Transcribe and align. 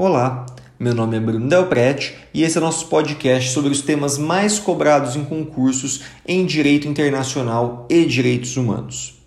Olá, 0.00 0.46
meu 0.78 0.94
nome 0.94 1.16
é 1.16 1.20
Bruno 1.20 1.48
Delprete 1.48 2.14
e 2.32 2.44
esse 2.44 2.56
é 2.56 2.60
nosso 2.60 2.86
podcast 2.86 3.50
sobre 3.50 3.72
os 3.72 3.82
temas 3.82 4.16
mais 4.16 4.56
cobrados 4.56 5.16
em 5.16 5.24
concursos 5.24 6.02
em 6.24 6.46
direito 6.46 6.86
internacional 6.86 7.84
e 7.90 8.04
direitos 8.04 8.56
humanos. 8.56 9.18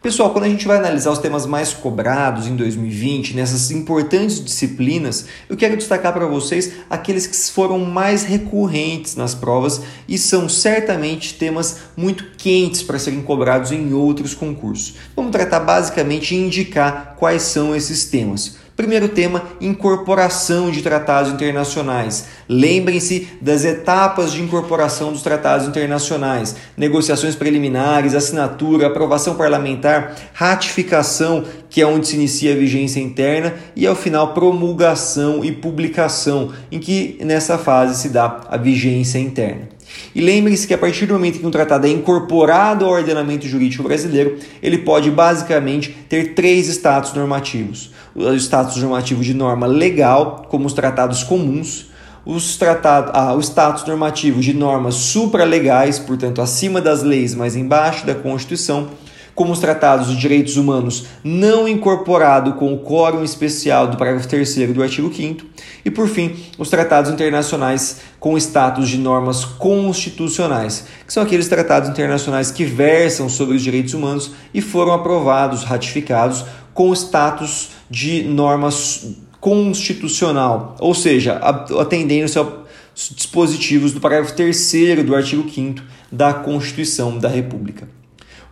Pessoal, 0.00 0.30
quando 0.30 0.44
a 0.44 0.48
gente 0.48 0.64
vai 0.64 0.76
analisar 0.76 1.10
os 1.10 1.18
temas 1.18 1.44
mais 1.44 1.74
cobrados 1.74 2.46
em 2.46 2.54
2020, 2.54 3.34
nessas 3.34 3.72
importantes 3.72 4.42
disciplinas, 4.42 5.26
eu 5.48 5.56
quero 5.56 5.76
destacar 5.76 6.12
para 6.12 6.24
vocês 6.24 6.72
aqueles 6.88 7.26
que 7.26 7.36
foram 7.52 7.80
mais 7.80 8.22
recorrentes 8.22 9.16
nas 9.16 9.34
provas 9.34 9.82
e 10.06 10.16
são 10.16 10.48
certamente 10.48 11.34
temas 11.34 11.78
muito 11.96 12.30
quentes 12.38 12.82
para 12.82 12.98
serem 12.98 13.22
cobrados 13.22 13.72
em 13.72 13.92
outros 13.92 14.34
concursos. 14.34 14.94
Vamos 15.16 15.32
tratar 15.32 15.60
basicamente 15.60 16.32
e 16.32 16.38
indicar 16.38 17.16
quais 17.18 17.42
são 17.42 17.74
esses 17.74 18.04
temas. 18.04 18.56
Primeiro 18.80 19.10
tema: 19.10 19.42
incorporação 19.60 20.70
de 20.70 20.80
tratados 20.80 21.30
internacionais. 21.30 22.24
Lembrem-se 22.48 23.28
das 23.38 23.62
etapas 23.62 24.32
de 24.32 24.40
incorporação 24.40 25.12
dos 25.12 25.20
tratados 25.20 25.68
internacionais: 25.68 26.56
negociações 26.78 27.36
preliminares, 27.36 28.14
assinatura, 28.14 28.86
aprovação 28.86 29.34
parlamentar, 29.34 30.16
ratificação, 30.32 31.44
que 31.68 31.82
é 31.82 31.86
onde 31.86 32.06
se 32.08 32.16
inicia 32.16 32.54
a 32.54 32.56
vigência 32.56 33.00
interna, 33.00 33.52
e 33.76 33.86
ao 33.86 33.94
final 33.94 34.32
promulgação 34.32 35.44
e 35.44 35.52
publicação, 35.52 36.50
em 36.72 36.78
que 36.78 37.18
nessa 37.20 37.58
fase 37.58 38.00
se 38.00 38.08
dá 38.08 38.40
a 38.48 38.56
vigência 38.56 39.18
interna. 39.18 39.68
E 40.14 40.20
lembre-se 40.20 40.66
que 40.66 40.74
a 40.74 40.78
partir 40.78 41.06
do 41.06 41.14
momento 41.14 41.38
que 41.38 41.46
um 41.46 41.50
tratado 41.50 41.86
é 41.86 41.90
incorporado 41.90 42.84
ao 42.84 42.92
ordenamento 42.92 43.46
jurídico 43.46 43.82
brasileiro, 43.82 44.38
ele 44.62 44.78
pode 44.78 45.10
basicamente 45.10 45.90
ter 46.08 46.34
três 46.34 46.68
status 46.68 47.12
normativos: 47.12 47.92
o 48.14 48.34
status 48.34 48.76
normativo 48.76 49.22
de 49.22 49.34
norma 49.34 49.66
legal, 49.66 50.46
como 50.48 50.66
os 50.66 50.72
tratados 50.72 51.22
comuns, 51.22 51.90
os 52.24 52.56
tratados, 52.56 53.12
ah, 53.14 53.34
o 53.34 53.40
status 53.40 53.84
normativo 53.86 54.40
de 54.40 54.52
normas 54.52 54.94
supralegais, 54.94 55.98
portanto 55.98 56.42
acima 56.42 56.80
das 56.80 57.02
leis, 57.02 57.34
mas 57.34 57.56
embaixo 57.56 58.06
da 58.06 58.14
Constituição, 58.14 58.88
como 59.34 59.52
os 59.52 59.58
tratados 59.58 60.08
de 60.08 60.16
direitos 60.16 60.56
humanos 60.56 61.06
não 61.22 61.68
incorporado 61.68 62.54
com 62.54 62.72
o 62.72 62.78
quórum 62.78 63.22
especial 63.22 63.86
do 63.86 63.96
parágrafo 63.96 64.28
3 64.28 64.72
do 64.72 64.82
artigo 64.82 65.12
5 65.12 65.46
e, 65.84 65.90
por 65.90 66.08
fim, 66.08 66.36
os 66.58 66.68
tratados 66.68 67.10
internacionais 67.10 68.00
com 68.18 68.36
status 68.36 68.88
de 68.88 68.98
normas 68.98 69.44
constitucionais, 69.44 70.84
que 71.06 71.12
são 71.12 71.22
aqueles 71.22 71.48
tratados 71.48 71.88
internacionais 71.88 72.50
que 72.50 72.64
versam 72.64 73.28
sobre 73.28 73.56
os 73.56 73.62
direitos 73.62 73.94
humanos 73.94 74.32
e 74.52 74.60
foram 74.60 74.92
aprovados, 74.92 75.64
ratificados 75.64 76.44
com 76.74 76.92
status 76.92 77.70
de 77.88 78.22
normas 78.24 79.16
constitucional, 79.40 80.76
ou 80.78 80.94
seja, 80.94 81.36
atendendo-se 81.80 82.38
aos 82.38 82.50
dispositivos 83.14 83.92
do 83.92 84.00
parágrafo 84.00 84.34
3 84.34 85.04
do 85.04 85.16
artigo 85.16 85.48
5 85.48 85.82
da 86.12 86.34
Constituição 86.34 87.18
da 87.18 87.28
República. 87.28 87.99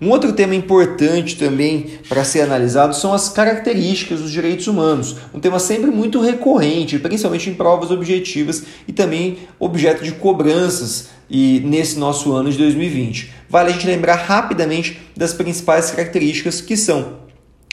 Um 0.01 0.11
outro 0.11 0.33
tema 0.33 0.55
importante 0.55 1.37
também 1.37 1.99
para 2.09 2.23
ser 2.23 2.43
analisado 2.43 2.95
são 2.95 3.13
as 3.13 3.31
características 3.31 4.21
dos 4.21 4.31
direitos 4.31 4.69
humanos, 4.69 5.17
um 5.35 5.41
tema 5.41 5.59
sempre 5.59 5.91
muito 5.91 6.21
recorrente, 6.21 7.01
principalmente 7.01 7.51
em 7.51 7.55
provas 7.55 7.91
objetivas 7.91 8.63
e 8.87 8.93
também 8.93 9.39
objeto 9.59 10.05
de 10.05 10.13
cobranças 10.13 11.09
e 11.29 11.61
nesse 11.65 11.99
nosso 11.99 12.33
ano 12.33 12.49
de 12.49 12.57
2020. 12.59 13.33
Vale 13.51 13.71
a 13.71 13.73
gente 13.73 13.89
lembrar 13.89 14.15
rapidamente 14.15 15.01
das 15.17 15.33
principais 15.33 15.91
características 15.91 16.61
que 16.61 16.77
são 16.77 17.19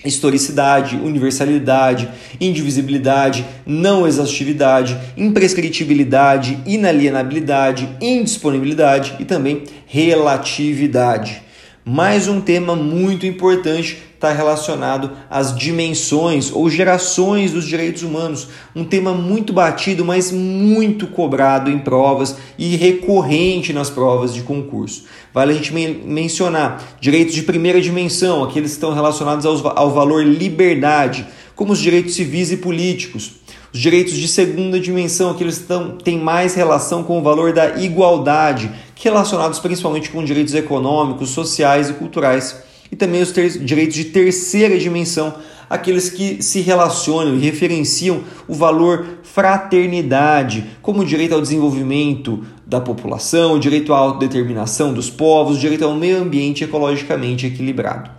historicidade, 0.04 0.96
universalidade, 0.96 2.10
indivisibilidade, 2.42 3.46
não 3.68 4.08
exaustividade, 4.08 4.98
imprescritibilidade, 5.16 6.60
inalienabilidade, 6.66 7.88
indisponibilidade 8.02 9.16
e 9.20 9.26
também 9.26 9.64
relatividade. 9.86 11.45
Mais 11.88 12.28
um 12.28 12.42
tema 12.42 12.76
muito 12.76 13.28
importante 13.28 14.02
está 14.16 14.34
relacionado 14.34 15.12
às 15.30 15.56
dimensões 15.56 16.52
ou 16.52 16.68
gerações 16.68 17.52
dos 17.52 17.64
direitos 17.64 18.02
humanos. 18.02 18.48
Um 18.76 18.84
tema 18.84 19.14
muito 19.14 19.54
batido, 19.54 20.04
mas 20.04 20.32
muito 20.32 21.06
cobrado 21.06 21.70
em 21.70 21.78
provas 21.78 22.38
e 22.58 22.76
recorrente 22.76 23.72
nas 23.72 23.92
provas 23.92 24.34
de 24.34 24.42
concurso. 24.42 25.04
Vale 25.32 25.52
a 25.52 25.56
gente 25.56 25.72
men 25.72 26.02
mencionar 26.06 26.98
direitos 27.00 27.36
de 27.36 27.44
primeira 27.44 27.80
dimensão, 27.80 28.44
aqueles 28.44 28.72
que 28.72 28.78
estão 28.78 28.92
relacionados 28.92 29.46
ao, 29.46 29.78
ao 29.78 29.92
valor 29.92 30.26
liberdade, 30.26 31.24
como 31.56 31.74
os 31.74 31.80
direitos 31.80 32.16
civis 32.16 32.52
e 32.52 32.58
políticos. 32.58 33.34
Os 33.72 33.80
direitos 33.80 34.14
de 34.14 34.28
segunda 34.28 34.80
dimensão, 34.80 35.32
aqueles 35.32 35.60
que 35.60 36.04
têm 36.04 36.18
mais 36.18 36.56
relação 36.56 37.04
com 37.04 37.20
o 37.20 37.22
valor 37.22 37.54
da 37.54 37.76
igualdade, 37.78 38.72
relacionados 38.96 39.60
principalmente 39.60 40.10
com 40.10 40.24
direitos 40.24 40.54
econômicos, 40.54 41.30
sociais 41.30 41.90
e 41.90 41.94
culturais. 41.94 42.64
E 42.92 42.96
também 42.96 43.22
os 43.22 43.34
direitos 43.34 43.96
de 43.96 44.06
terceira 44.06 44.78
dimensão, 44.78 45.34
aqueles 45.70 46.10
que 46.10 46.42
se 46.42 46.62
relacionam 46.62 47.36
e 47.36 47.40
referenciam 47.40 48.24
o 48.48 48.54
valor 48.54 49.20
fraternidade, 49.24 50.66
como 50.82 51.02
o 51.02 51.06
direito 51.06 51.34
ao 51.34 51.42
desenvolvimento 51.42 52.46
da 52.66 52.80
população, 52.80 53.54
o 53.54 53.60
direito 53.60 53.94
à 53.94 53.98
autodeterminação 53.98 54.94
dos 54.94 55.10
povos, 55.10 55.58
o 55.58 55.60
direito 55.60 55.84
ao 55.84 55.96
meio 55.96 56.22
ambiente 56.22 56.64
ecologicamente 56.64 57.48
equilibrado. 57.48 58.15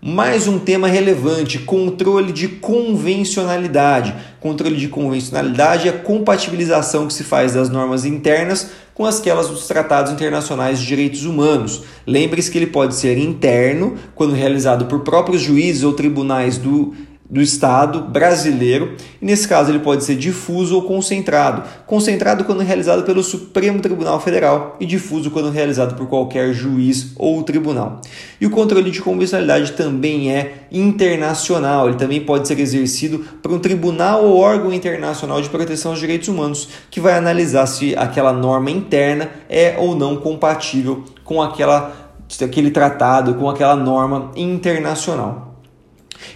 Mais 0.00 0.46
um 0.46 0.60
tema 0.60 0.86
relevante: 0.86 1.58
controle 1.58 2.32
de 2.32 2.46
convencionalidade. 2.46 4.14
Controle 4.38 4.76
de 4.76 4.86
convencionalidade 4.86 5.88
é 5.88 5.90
a 5.90 5.98
compatibilização 5.98 7.08
que 7.08 7.12
se 7.12 7.24
faz 7.24 7.54
das 7.54 7.68
normas 7.68 8.04
internas 8.04 8.70
com 8.94 9.04
aquelas 9.04 9.48
dos 9.48 9.66
tratados 9.66 10.12
internacionais 10.12 10.78
de 10.78 10.86
direitos 10.86 11.24
humanos. 11.24 11.82
Lembre-se 12.06 12.50
que 12.50 12.58
ele 12.58 12.68
pode 12.68 12.94
ser 12.94 13.18
interno, 13.18 13.96
quando 14.14 14.34
realizado 14.34 14.86
por 14.86 15.00
próprios 15.00 15.42
juízes 15.42 15.82
ou 15.82 15.92
tribunais 15.92 16.58
do 16.58 16.94
do 17.30 17.42
Estado 17.42 18.00
brasileiro, 18.00 18.96
e 19.20 19.24
nesse 19.26 19.46
caso 19.46 19.70
ele 19.70 19.80
pode 19.80 20.02
ser 20.02 20.16
difuso 20.16 20.74
ou 20.74 20.82
concentrado. 20.82 21.62
Concentrado 21.86 22.44
quando 22.44 22.60
realizado 22.60 23.02
pelo 23.02 23.22
Supremo 23.22 23.80
Tribunal 23.80 24.18
Federal 24.18 24.76
e 24.80 24.86
difuso 24.86 25.30
quando 25.30 25.50
realizado 25.50 25.94
por 25.94 26.06
qualquer 26.06 26.54
juiz 26.54 27.12
ou 27.16 27.42
tribunal. 27.42 28.00
E 28.40 28.46
o 28.46 28.50
controle 28.50 28.90
de 28.90 29.02
convencionalidade 29.02 29.72
também 29.72 30.32
é 30.32 30.66
internacional, 30.72 31.88
ele 31.88 31.98
também 31.98 32.20
pode 32.20 32.48
ser 32.48 32.58
exercido 32.58 33.18
por 33.42 33.52
um 33.52 33.58
tribunal 33.58 34.24
ou 34.24 34.38
órgão 34.38 34.72
internacional 34.72 35.42
de 35.42 35.50
proteção 35.50 35.90
aos 35.90 36.00
direitos 36.00 36.28
humanos, 36.28 36.68
que 36.90 37.00
vai 37.00 37.14
analisar 37.14 37.66
se 37.66 37.94
aquela 37.94 38.32
norma 38.32 38.70
interna 38.70 39.28
é 39.50 39.76
ou 39.78 39.94
não 39.94 40.16
compatível 40.16 41.04
com 41.24 41.42
aquela, 41.42 41.92
aquele 42.42 42.70
tratado, 42.70 43.34
com 43.34 43.50
aquela 43.50 43.76
norma 43.76 44.30
internacional. 44.34 45.47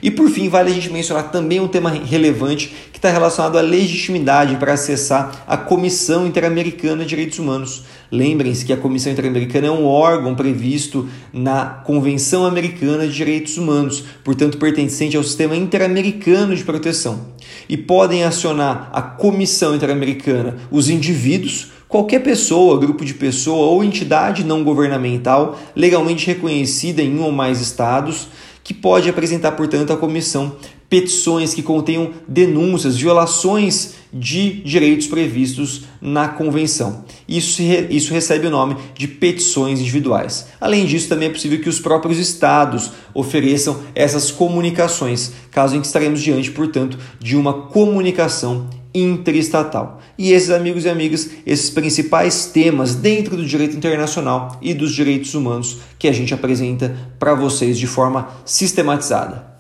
E 0.02 0.10
por 0.10 0.28
fim, 0.28 0.48
vale 0.48 0.70
a 0.70 0.74
gente 0.74 0.90
mencionar 0.90 1.30
também 1.30 1.60
um 1.60 1.68
tema 1.68 1.90
relevante 1.90 2.74
que 2.92 2.98
está 2.98 3.10
relacionado 3.10 3.56
à 3.56 3.60
legitimidade 3.60 4.56
para 4.56 4.72
acessar 4.72 5.44
a 5.46 5.56
Comissão 5.56 6.26
Interamericana 6.26 7.02
de 7.02 7.10
Direitos 7.10 7.38
Humanos. 7.38 7.82
Lembrem-se 8.10 8.64
que 8.64 8.72
a 8.72 8.76
Comissão 8.76 9.12
Interamericana 9.12 9.68
é 9.68 9.70
um 9.70 9.86
órgão 9.86 10.34
previsto 10.34 11.08
na 11.32 11.64
Convenção 11.64 12.44
Americana 12.44 13.06
de 13.06 13.14
Direitos 13.14 13.56
Humanos, 13.56 14.04
portanto 14.22 14.58
pertencente 14.58 15.16
ao 15.16 15.22
Sistema 15.22 15.56
Interamericano 15.56 16.54
de 16.54 16.64
Proteção. 16.64 17.32
E 17.68 17.76
podem 17.76 18.24
acionar 18.24 18.90
a 18.92 19.00
Comissão 19.00 19.74
Interamericana 19.74 20.56
os 20.70 20.88
indivíduos, 20.90 21.72
qualquer 21.88 22.20
pessoa, 22.20 22.78
grupo 22.78 23.04
de 23.04 23.14
pessoa 23.14 23.66
ou 23.66 23.84
entidade 23.84 24.44
não 24.44 24.64
governamental 24.64 25.58
legalmente 25.74 26.26
reconhecida 26.26 27.02
em 27.02 27.18
um 27.18 27.22
ou 27.22 27.32
mais 27.32 27.60
estados 27.60 28.28
que 28.64 28.74
pode 28.74 29.08
apresentar, 29.08 29.52
portanto, 29.52 29.92
à 29.92 29.96
comissão 29.96 30.56
petições 30.92 31.54
que 31.54 31.62
contenham 31.62 32.10
denúncias, 32.28 32.98
violações 32.98 33.94
de 34.12 34.62
direitos 34.62 35.06
previstos 35.06 35.84
na 36.02 36.28
convenção. 36.28 37.02
Isso, 37.26 37.62
isso 37.62 38.12
recebe 38.12 38.46
o 38.46 38.50
nome 38.50 38.76
de 38.94 39.08
petições 39.08 39.80
individuais. 39.80 40.48
Além 40.60 40.84
disso, 40.84 41.08
também 41.08 41.28
é 41.28 41.32
possível 41.32 41.58
que 41.62 41.68
os 41.70 41.80
próprios 41.80 42.18
estados 42.18 42.90
ofereçam 43.14 43.80
essas 43.94 44.30
comunicações, 44.30 45.32
caso 45.50 45.76
em 45.76 45.80
que 45.80 45.86
estaremos 45.86 46.20
diante, 46.20 46.50
portanto, 46.50 46.98
de 47.18 47.36
uma 47.38 47.54
comunicação 47.54 48.68
interestatal. 48.94 50.00
E 50.18 50.32
esses 50.32 50.50
amigos 50.50 50.84
e 50.84 50.88
amigas, 50.88 51.30
esses 51.46 51.70
principais 51.70 52.46
temas 52.46 52.94
dentro 52.94 53.36
do 53.36 53.44
direito 53.44 53.76
internacional 53.76 54.58
e 54.60 54.74
dos 54.74 54.92
direitos 54.92 55.34
humanos 55.34 55.78
que 55.98 56.08
a 56.08 56.12
gente 56.12 56.34
apresenta 56.34 56.94
para 57.18 57.34
vocês 57.34 57.78
de 57.78 57.86
forma 57.86 58.28
sistematizada. 58.44 59.51